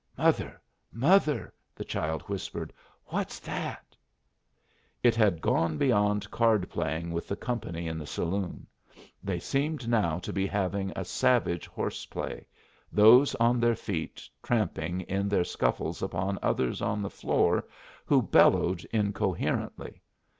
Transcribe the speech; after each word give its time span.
"Mother, 0.17 0.59
mother," 0.91 1.53
the 1.75 1.83
child 1.85 2.23
whispered, 2.23 2.73
"what's 3.09 3.37
that?" 3.41 3.95
It 5.03 5.15
had 5.15 5.41
gone 5.41 5.77
beyond 5.77 6.31
card 6.31 6.67
playing 6.71 7.11
with 7.11 7.27
the 7.27 7.35
company 7.35 7.85
in 7.87 7.99
the 7.99 8.07
saloon; 8.07 8.65
they 9.23 9.37
seemed 9.39 9.87
now 9.87 10.17
to 10.17 10.33
be 10.33 10.47
having 10.47 10.91
a 10.95 11.05
savage 11.05 11.67
horse 11.67 12.07
play, 12.07 12.47
those 12.91 13.35
on 13.35 13.59
their 13.59 13.75
feet 13.75 14.27
tramping 14.41 15.01
in 15.01 15.29
their 15.29 15.43
scuffles 15.43 16.01
upon 16.01 16.39
others 16.41 16.81
on 16.81 17.03
the 17.03 17.09
floor, 17.11 17.63
who 18.03 18.23
bellowed 18.23 18.83
incoherently. 18.85 20.01